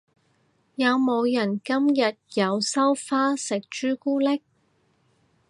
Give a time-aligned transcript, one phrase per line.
[0.73, 4.41] 有冇人今日有收花食朱古力？